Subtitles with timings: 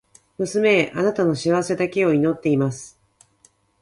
[0.39, 2.99] 娘へ、貴女の幸せだけを祈っています。